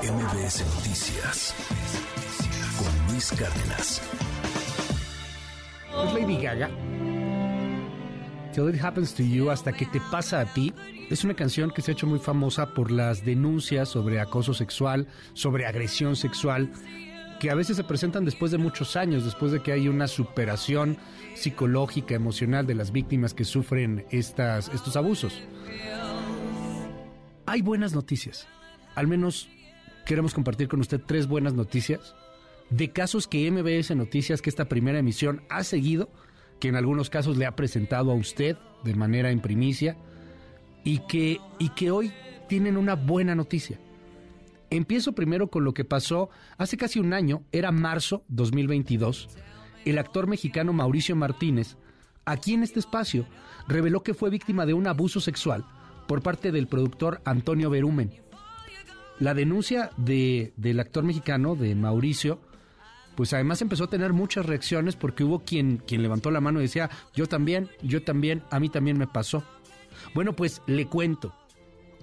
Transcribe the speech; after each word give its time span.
MBS 0.00 0.64
Noticias 0.74 1.54
con 2.78 3.12
Luis 3.12 3.30
Cárdenas. 3.30 4.00
Lady 6.14 6.42
Gaga. 6.42 6.70
Till 8.52 8.74
It 8.74 8.82
Happens 8.82 9.14
to 9.14 9.22
You, 9.22 9.50
hasta 9.50 9.72
que 9.72 9.84
te 9.86 10.00
pasa 10.10 10.40
a 10.40 10.46
ti. 10.46 10.72
Es 11.10 11.24
una 11.24 11.34
canción 11.34 11.70
que 11.70 11.82
se 11.82 11.90
ha 11.90 11.94
hecho 11.94 12.06
muy 12.06 12.18
famosa 12.18 12.72
por 12.72 12.90
las 12.90 13.24
denuncias 13.24 13.90
sobre 13.90 14.18
acoso 14.18 14.54
sexual, 14.54 15.06
sobre 15.34 15.66
agresión 15.66 16.16
sexual, 16.16 16.72
que 17.38 17.50
a 17.50 17.54
veces 17.54 17.76
se 17.76 17.84
presentan 17.84 18.24
después 18.24 18.50
de 18.50 18.58
muchos 18.58 18.96
años, 18.96 19.24
después 19.24 19.52
de 19.52 19.62
que 19.62 19.72
hay 19.72 19.88
una 19.88 20.08
superación 20.08 20.96
psicológica, 21.34 22.14
emocional 22.14 22.66
de 22.66 22.74
las 22.74 22.92
víctimas 22.92 23.34
que 23.34 23.44
sufren 23.44 24.06
estas, 24.10 24.68
estos 24.68 24.96
abusos. 24.96 25.42
Hay 27.46 27.60
buenas 27.60 27.94
noticias. 27.94 28.48
Al 28.94 29.06
menos 29.06 29.48
queremos 30.04 30.34
compartir 30.34 30.68
con 30.68 30.80
usted 30.80 31.00
tres 31.04 31.26
buenas 31.26 31.54
noticias 31.54 32.14
de 32.70 32.90
casos 32.90 33.28
que 33.28 33.50
MBS 33.50 33.94
Noticias, 33.94 34.40
que 34.40 34.48
esta 34.48 34.64
primera 34.68 34.98
emisión 34.98 35.42
ha 35.50 35.62
seguido, 35.62 36.10
que 36.58 36.68
en 36.68 36.76
algunos 36.76 37.10
casos 37.10 37.36
le 37.36 37.44
ha 37.44 37.54
presentado 37.54 38.10
a 38.10 38.14
usted 38.14 38.56
de 38.82 38.94
manera 38.94 39.30
en 39.30 39.40
primicia, 39.40 39.96
y 40.84 41.00
que, 41.00 41.38
y 41.58 41.68
que 41.70 41.90
hoy 41.90 42.12
tienen 42.48 42.76
una 42.76 42.94
buena 42.94 43.34
noticia. 43.34 43.78
Empiezo 44.70 45.12
primero 45.12 45.48
con 45.48 45.64
lo 45.64 45.74
que 45.74 45.84
pasó 45.84 46.30
hace 46.56 46.78
casi 46.78 46.98
un 46.98 47.12
año, 47.12 47.42
era 47.52 47.72
marzo 47.72 48.24
2022. 48.28 49.28
El 49.84 49.98
actor 49.98 50.26
mexicano 50.26 50.72
Mauricio 50.72 51.14
Martínez, 51.14 51.76
aquí 52.24 52.54
en 52.54 52.62
este 52.62 52.80
espacio, 52.80 53.26
reveló 53.68 54.02
que 54.02 54.14
fue 54.14 54.30
víctima 54.30 54.64
de 54.64 54.72
un 54.72 54.86
abuso 54.86 55.20
sexual 55.20 55.66
por 56.08 56.22
parte 56.22 56.52
del 56.52 56.68
productor 56.68 57.20
Antonio 57.26 57.68
Berumen. 57.68 58.21
La 59.18 59.34
denuncia 59.34 59.90
de, 59.96 60.52
del 60.56 60.80
actor 60.80 61.04
mexicano, 61.04 61.54
de 61.54 61.74
Mauricio, 61.74 62.40
pues 63.14 63.32
además 63.32 63.60
empezó 63.62 63.84
a 63.84 63.90
tener 63.90 64.12
muchas 64.12 64.46
reacciones 64.46 64.96
porque 64.96 65.24
hubo 65.24 65.40
quien, 65.40 65.78
quien 65.78 66.02
levantó 66.02 66.30
la 66.30 66.40
mano 66.40 66.60
y 66.60 66.62
decía, 66.62 66.90
yo 67.14 67.26
también, 67.26 67.68
yo 67.82 68.02
también, 68.02 68.42
a 68.50 68.58
mí 68.58 68.68
también 68.68 68.98
me 68.98 69.06
pasó. 69.06 69.44
Bueno, 70.14 70.34
pues 70.34 70.62
le 70.66 70.86
cuento. 70.86 71.34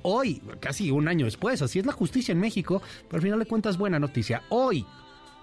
Hoy, 0.02 0.41
casi 0.59 0.91
un 0.91 1.07
año 1.07 1.25
después, 1.25 1.61
así 1.61 1.80
es 1.80 1.85
la 1.85 1.91
justicia 1.91 2.31
en 2.31 2.39
México, 2.39 2.81
pero 3.07 3.17
al 3.17 3.23
final 3.23 3.39
de 3.39 3.45
cuentas 3.45 3.77
buena 3.77 3.99
noticia. 3.99 4.43
Hoy, 4.49 4.85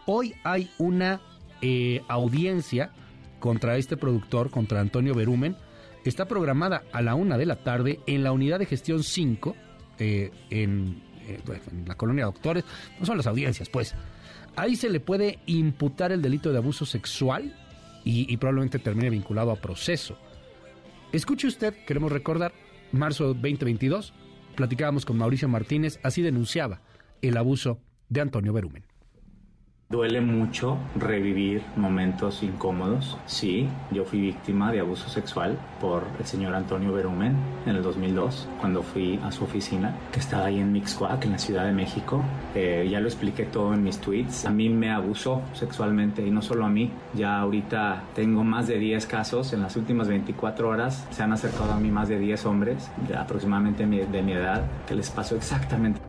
hoy 0.07 0.35
hay 0.45 0.71
una 0.79 1.21
eh, 1.61 2.03
audiencia 2.09 2.93
contra 3.39 3.77
este 3.77 3.97
productor, 3.97 4.51
contra 4.51 4.81
Antonio 4.81 5.15
Berumen. 5.15 5.57
Está 6.05 6.27
programada 6.27 6.85
a 6.93 7.03
la 7.03 7.15
una 7.15 7.37
de 7.37 7.47
la 7.47 7.57
tarde 7.57 8.01
en 8.07 8.23
la 8.23 8.33
unidad 8.33 8.61
de 8.61 8.67
gestión 8.67 9.03
5, 9.03 9.57
eh, 9.99 10.31
en, 10.51 11.03
eh, 11.27 11.41
en 11.73 11.89
la 11.89 11.95
colonia 11.95 12.25
de 12.25 12.33
doctores. 12.33 12.65
No 12.99 13.07
son 13.07 13.17
las 13.17 13.27
audiencias, 13.27 13.69
pues. 13.69 13.95
Ahí 14.57 14.77
se 14.77 14.89
le 14.89 15.01
puede 15.01 15.39
imputar 15.47 16.13
el 16.13 16.23
delito 16.23 16.51
de 16.51 16.59
abuso 16.59 16.87
sexual 16.87 17.55
y, 18.05 18.33
y 18.33 18.37
probablemente 18.39 18.79
termine 18.79 19.11
vinculado 19.11 19.51
a 19.51 19.57
proceso. 19.57 20.17
Escuche 21.13 21.47
usted, 21.47 21.75
queremos 21.87 22.11
recordar, 22.11 22.53
marzo 22.93 23.35
2022, 23.35 24.13
platicábamos 24.55 25.05
con 25.05 25.19
Mauricio 25.19 25.49
Martínez, 25.49 26.01
así 26.03 26.23
denunciaba 26.23 26.81
el 27.23 27.37
abuso 27.37 27.79
de 28.09 28.23
Antonio 28.23 28.53
Berumen. 28.53 28.85
Duele 29.89 30.21
mucho 30.21 30.79
revivir 30.97 31.63
momentos 31.77 32.43
incómodos. 32.43 33.17
Sí, 33.27 33.69
yo 33.93 34.05
fui 34.05 34.21
víctima 34.21 34.73
de 34.73 34.81
abuso 34.81 35.09
sexual 35.09 35.57
por 35.81 36.03
el 36.19 36.27
señor 36.27 36.57
Antonio 36.57 36.93
Berumen 36.93 37.37
en 37.67 37.77
el 37.77 37.85
2002, 37.85 38.49
cuando 38.61 38.83
fui 38.83 39.21
a 39.23 39.31
su 39.31 39.45
oficina, 39.45 39.95
que 40.11 40.19
estaba 40.19 40.47
ahí 40.47 40.59
en 40.59 40.73
Mixcoac, 40.73 41.25
en 41.25 41.31
la 41.31 41.39
Ciudad 41.39 41.65
de 41.67 41.73
México. 41.73 42.21
Eh, 42.57 42.89
ya 42.91 42.99
lo 42.99 43.07
expliqué 43.07 43.45
todo 43.45 43.75
en 43.75 43.85
mis 43.85 44.01
tweets. 44.01 44.45
A 44.47 44.51
mí 44.51 44.69
me 44.69 44.91
abusó 44.91 45.43
sexualmente 45.53 46.27
y 46.27 46.33
no 46.33 46.43
solo 46.43 46.65
a 46.65 46.69
mí. 46.69 46.91
Ya 47.15 47.39
ahorita 47.39 48.03
tengo 48.13 48.43
más 48.43 48.67
de 48.67 48.81
10 48.81 49.07
casos. 49.07 49.53
En 49.53 49.63
las 49.63 49.77
últimas 49.77 50.09
24 50.09 50.69
horas 50.69 51.07
se 51.13 51.23
han 51.23 51.33
acercado 51.33 51.71
a 51.71 51.79
mí 51.79 51.93
más 51.93 52.09
de 52.09 52.19
10 52.19 52.45
hombres, 52.47 52.91
de 53.07 53.17
aproximadamente 53.17 53.87
de 53.87 54.23
mi 54.23 54.33
edad, 54.33 54.65
que 54.89 54.97
les 54.97 55.11
pasó 55.11 55.37
exactamente. 55.37 56.01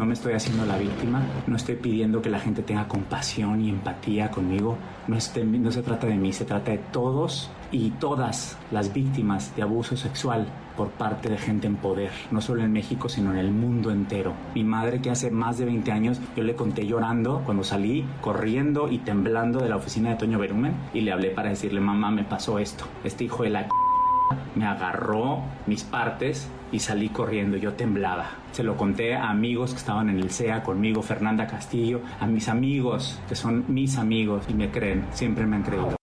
No 0.00 0.06
me 0.06 0.14
estoy 0.14 0.32
haciendo 0.32 0.64
la 0.64 0.78
víctima, 0.78 1.20
no 1.46 1.56
estoy 1.56 1.74
pidiendo 1.74 2.22
que 2.22 2.30
la 2.30 2.40
gente 2.40 2.62
tenga 2.62 2.88
compasión 2.88 3.60
y 3.60 3.68
empatía 3.68 4.30
conmigo. 4.30 4.78
No, 5.06 5.14
este, 5.14 5.44
no, 5.44 5.70
se 5.70 5.82
trata 5.82 6.06
de 6.06 6.16
mí, 6.16 6.32
se 6.32 6.46
trata 6.46 6.70
de 6.70 6.78
todos 6.78 7.50
y 7.70 7.90
todas 7.90 8.56
las 8.70 8.94
víctimas 8.94 9.54
de 9.56 9.60
abuso 9.60 9.98
sexual 9.98 10.46
por 10.74 10.88
parte 10.88 11.28
de 11.28 11.36
gente 11.36 11.66
en 11.66 11.76
poder, 11.76 12.10
no 12.30 12.40
solo 12.40 12.62
en 12.62 12.72
México, 12.72 13.10
sino 13.10 13.30
en 13.32 13.36
el 13.36 13.50
mundo 13.50 13.90
entero. 13.90 14.32
Mi 14.54 14.64
madre, 14.64 15.02
que 15.02 15.10
hace 15.10 15.30
más 15.30 15.58
de 15.58 15.66
20 15.66 15.92
años, 15.92 16.18
yo 16.34 16.44
le 16.44 16.54
conté 16.54 16.86
llorando 16.86 17.42
cuando 17.44 17.62
salí, 17.62 18.06
corriendo 18.22 18.88
y 18.88 19.00
temblando 19.00 19.58
de 19.58 19.68
la 19.68 19.76
oficina 19.76 20.08
de 20.08 20.16
Toño 20.16 20.38
Berumen 20.38 20.72
y 20.94 21.02
le 21.02 21.12
hablé 21.12 21.28
para 21.28 21.50
decirle, 21.50 21.78
mamá, 21.82 22.10
me 22.10 22.24
pasó 22.24 22.58
esto. 22.58 22.86
Este 23.04 23.24
hijo 23.24 23.42
de 23.42 23.50
la 23.50 23.68
me 24.54 24.64
agarró 24.64 25.42
mis 25.66 25.84
partes 25.84 26.48
y 26.72 26.78
salí 26.78 27.08
corriendo, 27.08 27.56
yo 27.56 27.74
temblaba. 27.74 28.38
Se 28.52 28.62
lo 28.62 28.76
conté 28.76 29.14
a 29.14 29.30
amigos 29.30 29.72
que 29.72 29.78
estaban 29.78 30.08
en 30.10 30.18
el 30.18 30.30
CEA 30.30 30.62
conmigo, 30.62 31.02
Fernanda 31.02 31.46
Castillo, 31.46 32.00
a 32.18 32.26
mis 32.26 32.48
amigos, 32.48 33.20
que 33.28 33.34
son 33.34 33.64
mis 33.68 33.96
amigos 33.96 34.44
y 34.48 34.54
me 34.54 34.70
creen, 34.70 35.06
siempre 35.12 35.46
me 35.46 35.56
han 35.56 35.62
creído. 35.62 35.96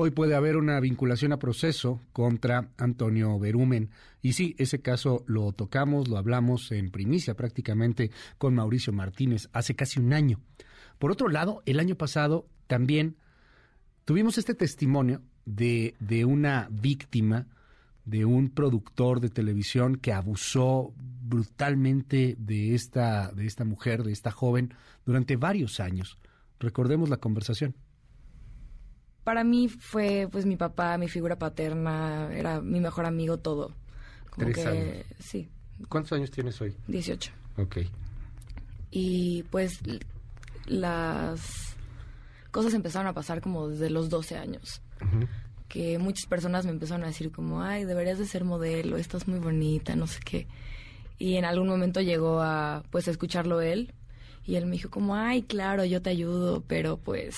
Hoy 0.00 0.12
puede 0.12 0.36
haber 0.36 0.56
una 0.56 0.78
vinculación 0.78 1.32
a 1.32 1.40
proceso 1.40 2.00
contra 2.12 2.68
Antonio 2.76 3.36
Berumen. 3.36 3.90
Y 4.22 4.34
sí, 4.34 4.54
ese 4.56 4.80
caso 4.80 5.24
lo 5.26 5.50
tocamos, 5.50 6.06
lo 6.06 6.18
hablamos 6.18 6.70
en 6.70 6.92
primicia 6.92 7.34
prácticamente 7.34 8.12
con 8.38 8.54
Mauricio 8.54 8.92
Martínez 8.92 9.48
hace 9.52 9.74
casi 9.74 9.98
un 9.98 10.12
año. 10.12 10.38
Por 11.00 11.10
otro 11.10 11.28
lado, 11.28 11.64
el 11.66 11.80
año 11.80 11.96
pasado 11.96 12.46
también 12.68 13.16
tuvimos 14.04 14.38
este 14.38 14.54
testimonio 14.54 15.20
de, 15.46 15.96
de 15.98 16.24
una 16.24 16.68
víctima, 16.70 17.48
de 18.08 18.24
un 18.24 18.48
productor 18.48 19.20
de 19.20 19.28
televisión 19.28 19.96
que 19.96 20.12
abusó 20.12 20.94
brutalmente 20.96 22.36
de 22.38 22.74
esta, 22.74 23.30
de 23.32 23.46
esta 23.46 23.64
mujer, 23.64 24.02
de 24.02 24.12
esta 24.12 24.30
joven, 24.30 24.72
durante 25.04 25.36
varios 25.36 25.78
años. 25.78 26.18
Recordemos 26.58 27.10
la 27.10 27.18
conversación. 27.18 27.74
Para 29.24 29.44
mí 29.44 29.68
fue 29.68 30.26
pues 30.32 30.46
mi 30.46 30.56
papá, 30.56 30.96
mi 30.96 31.08
figura 31.08 31.38
paterna, 31.38 32.34
era 32.34 32.62
mi 32.62 32.80
mejor 32.80 33.04
amigo, 33.04 33.38
todo. 33.38 33.74
Como 34.30 34.46
Tres 34.46 34.56
que, 34.56 34.66
años. 34.66 35.06
Sí. 35.18 35.48
¿Cuántos 35.88 36.12
años 36.12 36.30
tienes 36.30 36.58
hoy? 36.62 36.74
18. 36.86 37.30
Ok. 37.58 37.78
Y 38.90 39.42
pues 39.50 39.80
las 40.64 41.76
cosas 42.50 42.72
empezaron 42.72 43.06
a 43.06 43.12
pasar 43.12 43.42
como 43.42 43.68
desde 43.68 43.90
los 43.90 44.08
12 44.08 44.38
años. 44.38 44.80
Uh 45.02 45.04
-huh. 45.04 45.28
Que 45.68 45.98
muchas 45.98 46.26
personas 46.26 46.64
me 46.64 46.70
empezaron 46.70 47.04
a 47.04 47.08
decir 47.08 47.30
como, 47.30 47.62
ay, 47.62 47.84
deberías 47.84 48.18
de 48.18 48.26
ser 48.26 48.44
modelo, 48.44 48.96
estás 48.96 49.28
muy 49.28 49.38
bonita, 49.38 49.96
no 49.96 50.06
sé 50.06 50.20
qué. 50.24 50.46
Y 51.18 51.36
en 51.36 51.44
algún 51.44 51.68
momento 51.68 52.00
llegó 52.00 52.40
a, 52.40 52.84
pues, 52.90 53.08
a 53.08 53.10
escucharlo 53.10 53.60
él. 53.60 53.92
Y 54.46 54.56
él 54.56 54.66
me 54.66 54.72
dijo 54.72 54.88
como, 54.88 55.14
ay, 55.14 55.42
claro, 55.42 55.84
yo 55.84 56.00
te 56.00 56.10
ayudo, 56.10 56.62
pero 56.66 56.96
pues, 56.96 57.36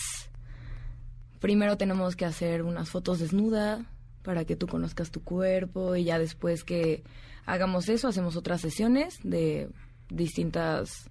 primero 1.40 1.76
tenemos 1.76 2.14
que 2.14 2.24
hacer 2.24 2.62
unas 2.62 2.88
fotos 2.90 3.18
desnuda 3.18 3.84
para 4.22 4.44
que 4.44 4.54
tú 4.54 4.68
conozcas 4.68 5.10
tu 5.10 5.22
cuerpo 5.22 5.96
y 5.96 6.04
ya 6.04 6.18
después 6.18 6.62
que 6.62 7.02
hagamos 7.46 7.88
eso, 7.88 8.06
hacemos 8.06 8.36
otras 8.36 8.60
sesiones 8.60 9.18
de 9.24 9.70
distintas, 10.08 11.10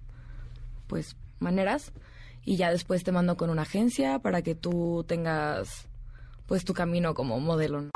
pues, 0.86 1.16
maneras 1.38 1.92
y 2.44 2.56
ya 2.56 2.70
después 2.70 3.04
te 3.04 3.12
mando 3.12 3.36
con 3.36 3.50
una 3.50 3.62
agencia 3.62 4.20
para 4.20 4.42
que 4.42 4.54
tú 4.54 5.04
tengas 5.06 5.88
pues 6.50 6.64
tu 6.64 6.74
camino 6.74 7.14
como 7.14 7.38
modelo. 7.38 7.80
¿no? 7.80 7.90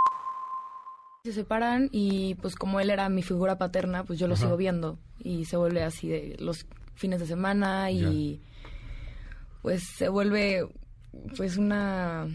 Se 1.24 1.32
separan 1.32 1.88
y 1.90 2.36
pues 2.36 2.54
como 2.54 2.78
él 2.78 2.88
era 2.88 3.08
mi 3.08 3.20
figura 3.24 3.58
paterna, 3.58 4.04
pues 4.04 4.16
yo 4.16 4.28
lo 4.28 4.34
Ajá. 4.34 4.44
sigo 4.44 4.56
viendo 4.56 4.96
y 5.18 5.44
se 5.44 5.56
vuelve 5.56 5.82
así 5.82 6.06
de 6.06 6.36
los 6.38 6.64
fines 6.94 7.18
de 7.18 7.26
semana 7.26 7.90
y 7.90 8.40
pues 9.60 9.82
se 9.98 10.08
vuelve 10.08 10.68
pues 11.36 11.56
una 11.56 12.28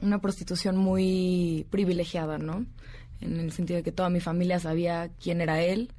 una 0.00 0.20
prostitución 0.20 0.76
muy 0.76 1.66
privilegiada, 1.70 2.38
¿no? 2.38 2.64
En 3.20 3.40
el 3.40 3.50
sentido 3.50 3.78
de 3.78 3.82
que 3.82 3.90
toda 3.90 4.08
mi 4.08 4.20
familia 4.20 4.60
sabía 4.60 5.10
quién 5.20 5.40
era 5.40 5.60
él 5.62 5.90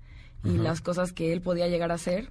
y 0.45 0.53
Ajá. 0.53 0.63
las 0.63 0.79
cosas 0.79 1.11
que 1.11 1.33
él 1.33 1.41
podía 1.41 1.67
llegar 1.67 1.91
a 1.91 1.95
hacer 1.95 2.29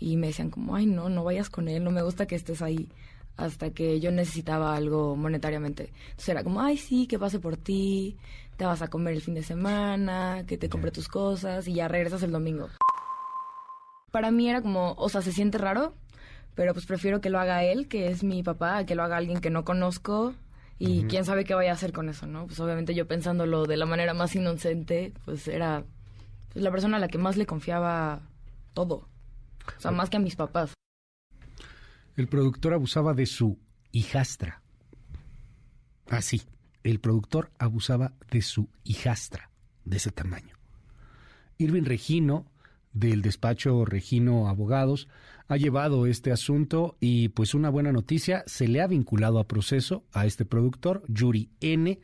y 0.00 0.16
me 0.16 0.28
decían 0.28 0.48
como, 0.48 0.76
ay, 0.76 0.86
no, 0.86 1.10
no 1.10 1.24
vayas 1.24 1.50
con 1.50 1.68
él, 1.68 1.84
no 1.84 1.90
me 1.90 2.00
gusta 2.00 2.24
que 2.24 2.36
estés 2.36 2.62
ahí 2.62 2.88
hasta 3.36 3.70
que 3.70 4.00
yo 4.00 4.10
necesitaba 4.10 4.74
algo 4.74 5.16
monetariamente. 5.16 5.92
Entonces 6.10 6.28
era 6.30 6.42
como, 6.42 6.60
ay, 6.60 6.76
sí, 6.76 7.06
que 7.06 7.18
pase 7.18 7.38
por 7.38 7.56
ti, 7.56 8.16
te 8.56 8.64
vas 8.64 8.82
a 8.82 8.88
comer 8.88 9.14
el 9.14 9.22
fin 9.22 9.34
de 9.34 9.42
semana, 9.42 10.44
que 10.46 10.56
te 10.56 10.68
compre 10.68 10.90
tus 10.90 11.08
cosas 11.08 11.68
y 11.68 11.74
ya 11.74 11.88
regresas 11.88 12.22
el 12.22 12.32
domingo. 12.32 12.68
Para 14.10 14.30
mí 14.30 14.48
era 14.48 14.62
como, 14.62 14.94
o 14.96 15.08
sea, 15.08 15.20
se 15.20 15.32
siente 15.32 15.58
raro, 15.58 15.94
pero 16.54 16.72
pues 16.72 16.86
prefiero 16.86 17.20
que 17.20 17.28
lo 17.28 17.38
haga 17.38 17.64
él, 17.64 17.86
que 17.88 18.08
es 18.08 18.24
mi 18.24 18.42
papá, 18.42 18.78
a 18.78 18.86
que 18.86 18.94
lo 18.94 19.02
haga 19.02 19.18
alguien 19.18 19.40
que 19.40 19.50
no 19.50 19.64
conozco 19.64 20.34
y 20.78 21.00
uh 21.00 21.02
-huh. 21.02 21.08
quién 21.08 21.24
sabe 21.24 21.44
qué 21.44 21.54
vaya 21.54 21.70
a 21.70 21.74
hacer 21.74 21.92
con 21.92 22.08
eso, 22.08 22.26
¿no? 22.26 22.46
Pues 22.46 22.58
obviamente 22.60 22.94
yo 22.94 23.06
pensándolo 23.06 23.64
de 23.64 23.76
la 23.76 23.86
manera 23.86 24.14
más 24.14 24.34
inocente, 24.34 25.12
pues 25.26 25.48
era 25.48 25.84
pues, 26.52 26.62
la 26.62 26.70
persona 26.70 26.96
a 26.96 27.00
la 27.00 27.08
que 27.08 27.18
más 27.18 27.36
le 27.36 27.44
confiaba 27.44 28.22
todo. 28.72 29.08
O 29.76 29.80
sea, 29.80 29.90
más 29.90 30.08
que 30.08 30.16
a 30.16 30.20
mis 30.20 30.36
papás. 30.36 30.72
El 32.16 32.28
productor 32.28 32.72
abusaba 32.72 33.12
de 33.12 33.26
su 33.26 33.58
hijastra. 33.92 34.62
Así, 36.08 36.42
el 36.82 36.98
productor 36.98 37.50
abusaba 37.58 38.14
de 38.30 38.40
su 38.40 38.70
hijastra, 38.84 39.50
de 39.84 39.98
ese 39.98 40.12
tamaño. 40.12 40.56
Irving 41.58 41.84
Regino, 41.84 42.46
del 42.94 43.20
despacho 43.20 43.84
Regino 43.84 44.48
Abogados, 44.48 45.08
ha 45.46 45.58
llevado 45.58 46.06
este 46.06 46.32
asunto 46.32 46.96
y 47.00 47.28
pues 47.28 47.54
una 47.54 47.68
buena 47.68 47.92
noticia, 47.92 48.44
se 48.46 48.66
le 48.66 48.80
ha 48.80 48.86
vinculado 48.86 49.38
a 49.38 49.46
proceso 49.46 50.04
a 50.12 50.24
este 50.24 50.46
productor, 50.46 51.02
Yuri 51.08 51.50
N., 51.60 52.00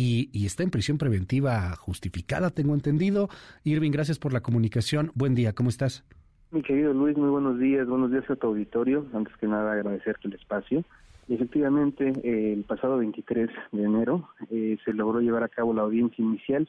y, 0.00 0.30
y, 0.32 0.46
está 0.46 0.62
en 0.62 0.70
prisión 0.70 0.96
preventiva 0.96 1.74
justificada, 1.74 2.50
tengo 2.50 2.72
entendido. 2.74 3.28
Irving, 3.64 3.90
gracias 3.90 4.20
por 4.20 4.32
la 4.32 4.42
comunicación. 4.42 5.10
Buen 5.16 5.34
día, 5.34 5.56
¿cómo 5.56 5.70
estás? 5.70 6.04
Mi 6.50 6.62
querido 6.62 6.94
Luis, 6.94 7.16
muy 7.16 7.28
buenos 7.28 7.58
días. 7.58 7.86
Buenos 7.86 8.10
días 8.10 8.28
a 8.30 8.36
tu 8.36 8.46
auditorio. 8.46 9.04
Antes 9.12 9.36
que 9.36 9.46
nada, 9.46 9.72
agradecerte 9.72 10.28
el 10.28 10.34
espacio. 10.34 10.82
Efectivamente, 11.28 12.12
eh, 12.22 12.54
el 12.54 12.64
pasado 12.64 12.98
23 12.98 13.50
de 13.72 13.82
enero 13.82 14.30
eh, 14.50 14.78
se 14.84 14.94
logró 14.94 15.20
llevar 15.20 15.42
a 15.42 15.48
cabo 15.48 15.74
la 15.74 15.82
audiencia 15.82 16.24
inicial. 16.24 16.66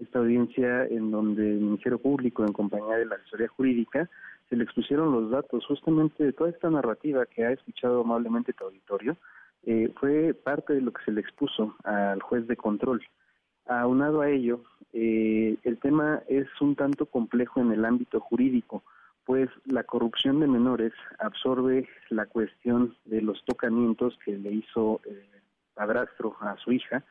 Esta 0.00 0.18
audiencia 0.18 0.84
en 0.86 1.12
donde 1.12 1.48
el 1.48 1.60
Ministerio 1.60 1.98
Público, 1.98 2.44
en 2.44 2.52
compañía 2.52 2.96
de 2.96 3.06
la 3.06 3.14
asesoría 3.16 3.48
jurídica, 3.48 4.10
se 4.48 4.56
le 4.56 4.64
expusieron 4.64 5.12
los 5.12 5.30
datos 5.30 5.64
justamente 5.64 6.24
de 6.24 6.32
toda 6.32 6.50
esta 6.50 6.68
narrativa 6.68 7.24
que 7.26 7.44
ha 7.44 7.52
escuchado 7.52 8.00
amablemente 8.00 8.52
tu 8.52 8.64
auditorio 8.64 9.16
eh, 9.64 9.92
fue 10.00 10.34
parte 10.34 10.72
de 10.72 10.80
lo 10.80 10.92
que 10.92 11.04
se 11.04 11.12
le 11.12 11.20
expuso 11.20 11.76
al 11.84 12.20
juez 12.22 12.46
de 12.46 12.56
control. 12.56 13.02
Aunado 13.66 14.22
a 14.22 14.30
ello, 14.30 14.64
eh, 14.92 15.56
el 15.62 15.78
tema 15.78 16.22
es 16.28 16.48
un 16.60 16.74
tanto 16.74 17.06
complejo 17.06 17.60
en 17.60 17.72
el 17.72 17.84
ámbito 17.84 18.20
jurídico, 18.20 18.82
pues 19.30 19.48
la 19.64 19.84
corrupción 19.84 20.40
de 20.40 20.48
menores 20.48 20.92
absorbe 21.20 21.88
la 22.08 22.26
cuestión 22.26 22.96
de 23.04 23.22
los 23.22 23.44
tocamientos 23.44 24.18
que 24.24 24.36
le 24.36 24.50
hizo 24.50 25.00
el 25.04 25.22
padrastro 25.72 26.36
a 26.40 26.56
su 26.56 26.72
hija, 26.72 27.04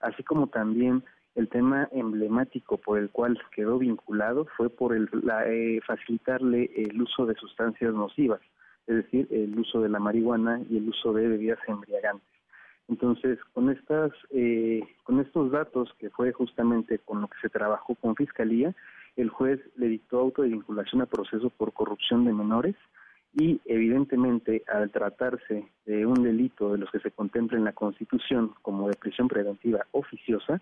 así 0.00 0.22
como 0.22 0.48
también 0.48 1.02
el 1.36 1.48
tema 1.48 1.88
emblemático 1.90 2.76
por 2.76 2.98
el 2.98 3.08
cual 3.08 3.40
quedó 3.50 3.78
vinculado 3.78 4.46
fue 4.58 4.68
por 4.68 4.94
el, 4.94 5.08
la, 5.22 5.48
eh, 5.48 5.80
facilitarle 5.86 6.70
el 6.76 7.00
uso 7.00 7.24
de 7.24 7.34
sustancias 7.34 7.94
nocivas 7.94 8.42
es 8.86 8.96
decir, 8.96 9.26
el 9.30 9.58
uso 9.58 9.80
de 9.80 9.88
la 9.88 9.98
marihuana 9.98 10.60
y 10.68 10.76
el 10.76 10.90
uso 10.90 11.14
de 11.14 11.26
bebidas 11.26 11.60
embriagantes. 11.66 12.28
Entonces, 12.88 13.38
con 13.54 13.70
estas, 13.70 14.12
eh, 14.32 14.82
con 15.04 15.18
estos 15.18 15.50
datos 15.50 15.94
que 15.98 16.10
fue 16.10 16.30
justamente 16.32 16.98
con 16.98 17.22
lo 17.22 17.28
que 17.28 17.38
se 17.40 17.48
trabajó 17.48 17.94
con 17.94 18.16
fiscalía, 18.16 18.74
el 19.16 19.28
juez 19.28 19.60
le 19.76 19.88
dictó 19.88 20.20
auto 20.20 20.42
de 20.42 20.48
vinculación 20.48 21.02
a 21.02 21.06
proceso 21.06 21.50
por 21.50 21.72
corrupción 21.72 22.24
de 22.24 22.32
menores 22.32 22.76
y, 23.36 23.60
evidentemente, 23.64 24.62
al 24.72 24.90
tratarse 24.90 25.68
de 25.86 26.06
un 26.06 26.22
delito 26.22 26.72
de 26.72 26.78
los 26.78 26.90
que 26.90 27.00
se 27.00 27.10
contempla 27.10 27.58
en 27.58 27.64
la 27.64 27.72
Constitución 27.72 28.54
como 28.62 28.88
de 28.88 28.96
prisión 28.96 29.28
preventiva 29.28 29.86
oficiosa, 29.92 30.60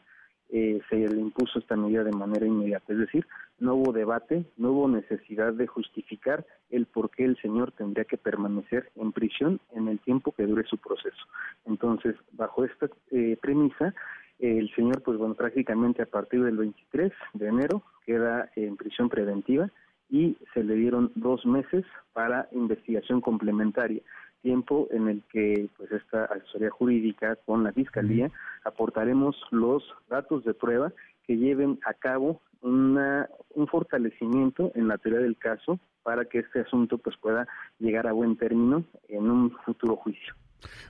eh, 0.55 0.81
se 0.91 0.97
le 0.97 1.19
impuso 1.19 1.59
esta 1.59 1.77
medida 1.77 2.05
de 2.05 2.13
manera 2.13 2.47
inmediata. 2.47 2.93
Es 2.93 2.99
decir, 2.99 3.27
no 3.59 3.75
hubo 3.75 3.93
debate, 3.93 4.45
no 4.59 4.73
hubo 4.73 4.89
necesidad 4.89 5.55
de 5.55 5.67
justificar 5.67 6.45
el 6.69 6.85
por 6.85 7.11
qué 7.11 7.25
el 7.25 7.41
señor 7.41 7.73
tendría 7.73 8.05
que 8.05 8.19
permanecer 8.19 8.91
en 8.97 9.13
prisión 9.13 9.61
en 9.75 9.89
el 9.89 9.99
tiempo 10.01 10.33
que 10.33 10.47
dure 10.47 10.65
su 10.65 10.77
proceso. 10.77 11.25
Entonces, 11.65 12.17
bajo 12.33 12.65
esta 12.65 12.89
eh, 13.11 13.39
premisa, 13.41 13.95
el 14.43 14.71
señor, 14.75 15.03
pues 15.03 15.17
bueno, 15.19 15.35
prácticamente 15.35 16.03
a 16.03 16.07
partir 16.07 16.43
del 16.43 16.57
23 16.57 17.13
de 17.35 17.47
enero 17.47 17.83
queda 18.05 18.51
en 18.57 18.77
prisión 18.77 19.09
preventiva 19.09 19.71
y 20.11 20.37
se 20.53 20.65
le 20.65 20.75
dieron 20.75 21.13
dos 21.15 21.47
meses 21.47 21.85
para 22.13 22.49
investigación 22.53 23.21
complementaria 23.21 24.03
tiempo 24.43 24.89
en 24.91 25.09
el 25.09 25.23
que 25.33 25.69
pues 25.77 25.91
esta 25.93 26.25
asesoría 26.25 26.71
jurídica 26.71 27.37
con 27.47 27.65
la 27.65 27.73
fiscalía 27.73 28.31
aportaremos 28.65 29.37
los 29.51 29.83
datos 30.11 30.45
de 30.45 30.53
prueba 30.53 30.93
que 31.27 31.37
lleven 31.37 31.79
a 31.87 31.95
cabo 31.95 32.41
una, 32.61 33.29
un 33.55 33.67
fortalecimiento 33.69 34.73
en 34.75 34.89
la 34.89 34.99
teoría 34.99 35.21
del 35.21 35.39
caso 35.39 35.79
para 36.03 36.25
que 36.25 36.41
este 36.41 36.61
asunto 36.61 36.99
pues 36.99 37.17
pueda 37.17 37.47
llegar 37.79 38.07
a 38.07 38.13
buen 38.13 38.37
término 38.37 38.85
en 39.09 39.31
un 39.31 39.53
futuro 39.65 39.97
juicio. 39.97 40.35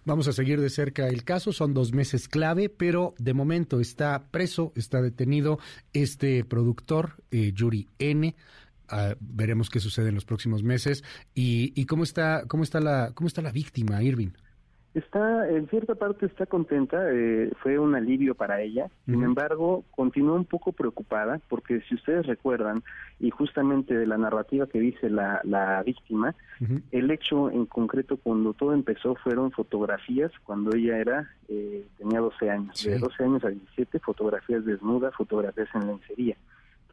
Vamos 0.04 0.28
a 0.28 0.32
seguir 0.32 0.60
de 0.60 0.70
cerca 0.70 1.08
el 1.08 1.24
caso, 1.24 1.52
son 1.52 1.74
dos 1.74 1.92
meses 1.92 2.28
clave, 2.28 2.68
pero 2.68 3.14
de 3.18 3.34
momento 3.34 3.80
está 3.80 4.28
preso, 4.30 4.72
está 4.76 5.02
detenido 5.02 5.58
este 5.92 6.44
productor, 6.44 7.22
eh, 7.30 7.52
Yuri 7.54 7.88
N., 7.98 8.34
Ah, 8.94 9.16
veremos 9.20 9.70
qué 9.70 9.80
sucede 9.80 10.10
en 10.10 10.14
los 10.14 10.26
próximos 10.26 10.62
meses. 10.62 11.02
¿Y, 11.34 11.72
y 11.80 11.86
cómo, 11.86 12.04
está, 12.04 12.44
cómo, 12.46 12.62
está 12.62 12.78
la, 12.78 13.12
cómo 13.14 13.26
está 13.26 13.40
la 13.40 13.50
víctima, 13.50 14.02
Irving? 14.02 14.32
Está, 14.94 15.48
en 15.48 15.68
cierta 15.68 15.94
parte 15.94 16.26
está 16.26 16.44
contenta, 16.44 16.98
eh, 17.10 17.50
fue 17.62 17.78
un 17.78 17.94
alivio 17.94 18.34
para 18.34 18.60
ella, 18.60 18.90
sin 19.06 19.22
embargo, 19.22 19.84
continúa 19.90 20.34
un 20.34 20.44
poco 20.44 20.72
preocupada, 20.72 21.40
porque 21.48 21.80
si 21.88 21.94
ustedes 21.94 22.26
recuerdan, 22.26 22.82
y 23.18 23.30
justamente 23.30 23.94
de 23.96 24.06
la 24.06 24.18
narrativa 24.18 24.66
que 24.66 24.80
dice 24.80 25.08
la, 25.08 25.40
la 25.44 25.82
víctima, 25.82 26.34
el 26.90 27.10
hecho 27.10 27.50
en 27.50 27.64
concreto 27.64 28.18
cuando 28.18 28.52
todo 28.52 28.74
empezó 28.74 29.14
fueron 29.14 29.50
fotografías, 29.50 30.30
cuando 30.44 30.76
ella 30.76 30.98
era, 30.98 31.30
eh, 31.48 31.86
tenía 31.96 32.20
12 32.20 32.50
años, 32.50 32.84
de 32.84 32.98
12 32.98 33.24
años 33.24 33.44
a 33.44 33.48
17, 33.48 33.98
fotografías 33.98 34.64
desnudas, 34.66 35.14
fotografías 35.14 35.68
en 35.74 35.86
lencería. 35.86 36.36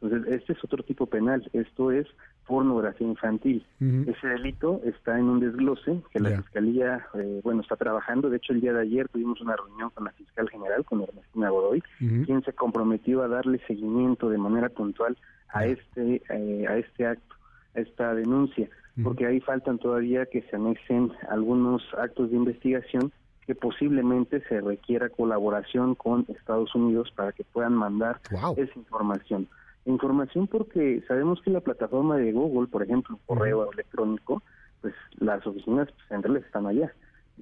Entonces, 0.02 0.32
este 0.32 0.54
es 0.54 0.64
otro 0.64 0.82
tipo 0.82 1.06
penal, 1.06 1.48
esto 1.52 1.90
es 1.90 2.06
pornografía 2.46 3.06
infantil. 3.06 3.64
Ese 3.80 4.26
delito 4.26 4.80
está 4.84 5.18
en 5.18 5.26
un 5.26 5.40
desglose 5.40 6.00
que 6.10 6.20
la 6.20 6.42
Fiscalía, 6.42 7.06
eh, 7.14 7.40
bueno, 7.44 7.60
está 7.60 7.76
trabajando. 7.76 8.30
De 8.30 8.38
hecho, 8.38 8.52
el 8.52 8.60
día 8.60 8.72
de 8.72 8.82
ayer 8.82 9.08
tuvimos 9.08 9.40
una 9.40 9.56
reunión 9.56 9.90
con 9.90 10.04
la 10.04 10.12
Fiscal 10.12 10.48
General, 10.48 10.84
con 10.84 11.02
Ernestina 11.02 11.50
Godoy, 11.50 11.82
quien 11.98 12.42
se 12.42 12.52
comprometió 12.52 13.22
a 13.22 13.28
darle 13.28 13.60
seguimiento 13.66 14.30
de 14.30 14.38
manera 14.38 14.68
puntual 14.68 15.16
a 15.52 15.66
este, 15.66 16.22
eh, 16.30 16.66
a 16.66 16.76
este 16.78 17.06
acto, 17.06 17.36
a 17.74 17.80
esta 17.80 18.14
denuncia, 18.14 18.68
porque 19.02 19.26
ahí 19.26 19.40
faltan 19.40 19.78
todavía 19.78 20.26
que 20.26 20.42
se 20.42 20.56
anexen 20.56 21.12
algunos 21.28 21.82
actos 21.96 22.30
de 22.30 22.36
investigación 22.36 23.12
que 23.46 23.54
posiblemente 23.54 24.42
se 24.48 24.60
requiera 24.60 25.08
colaboración 25.08 25.94
con 25.94 26.24
Estados 26.28 26.74
Unidos 26.74 27.12
para 27.14 27.32
que 27.32 27.44
puedan 27.44 27.74
mandar 27.74 28.20
esa 28.56 28.78
información. 28.78 29.48
Información 29.86 30.46
porque 30.46 31.02
sabemos 31.08 31.40
que 31.42 31.50
la 31.50 31.60
plataforma 31.60 32.16
de 32.16 32.32
Google, 32.32 32.68
por 32.68 32.82
ejemplo, 32.82 33.18
correo 33.26 33.70
electrónico, 33.72 34.42
pues 34.80 34.94
las 35.18 35.46
oficinas 35.46 35.88
centrales 36.08 36.44
están 36.44 36.66
allá. 36.66 36.92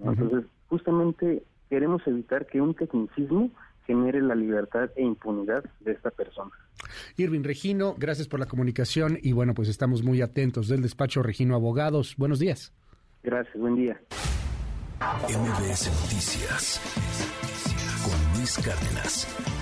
Entonces, 0.01 0.45
justamente 0.69 1.43
queremos 1.69 2.07
evitar 2.07 2.47
que 2.47 2.61
un 2.61 2.75
tecnicismo 2.75 3.51
genere 3.87 4.21
la 4.21 4.35
libertad 4.35 4.91
e 4.97 5.03
impunidad 5.03 5.65
de 5.81 5.93
esta 5.93 6.11
persona. 6.11 6.53
Irving 7.17 7.43
Regino, 7.43 7.95
gracias 7.99 8.29
por 8.29 8.39
la 8.39 8.47
comunicación 8.47 9.19
y 9.21 9.33
bueno, 9.33 9.55
pues 9.55 9.69
estamos 9.69 10.03
muy 10.03 10.21
atentos 10.21 10.69
del 10.69 10.83
despacho 10.83 11.23
Regino 11.23 11.55
Abogados. 11.55 12.15
Buenos 12.17 12.39
días. 12.39 12.73
Gracias, 13.23 13.57
buen 13.59 13.77
día. 13.77 14.01
MBS 15.01 15.91
Noticias 16.03 16.81
con 18.05 18.39
Luis 18.39 18.59
Cárdenas. 18.59 19.58